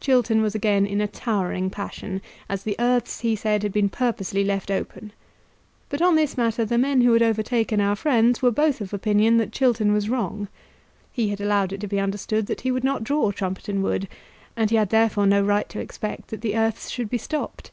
Chiltern 0.00 0.42
was 0.42 0.56
again 0.56 0.84
in 0.84 1.00
a 1.00 1.06
towering 1.06 1.70
passion, 1.70 2.20
as 2.48 2.64
the 2.64 2.74
earths, 2.80 3.20
he 3.20 3.36
said, 3.36 3.62
had 3.62 3.72
been 3.72 3.88
purposely 3.88 4.42
left 4.42 4.68
open. 4.68 5.12
But 5.88 6.02
on 6.02 6.16
this 6.16 6.36
matter 6.36 6.64
the 6.64 6.76
men 6.76 7.02
who 7.02 7.12
had 7.12 7.22
overtaken 7.22 7.80
our 7.80 7.94
friends 7.94 8.42
were 8.42 8.50
both 8.50 8.80
of 8.80 8.92
opinion 8.92 9.36
that 9.36 9.52
Chiltern 9.52 9.92
was 9.92 10.08
wrong. 10.10 10.48
He 11.12 11.28
had 11.28 11.40
allowed 11.40 11.72
it 11.72 11.80
to 11.82 11.86
be 11.86 12.00
understood 12.00 12.46
that 12.48 12.62
he 12.62 12.72
would 12.72 12.82
not 12.82 13.04
draw 13.04 13.30
Trumpeton 13.30 13.80
Wood, 13.80 14.08
and 14.56 14.70
he 14.70 14.76
had 14.76 14.90
therefore 14.90 15.28
no 15.28 15.40
right 15.40 15.68
to 15.68 15.78
expect 15.78 16.30
that 16.30 16.40
the 16.40 16.56
earths 16.56 16.90
should 16.90 17.08
be 17.08 17.18
stopped. 17.18 17.70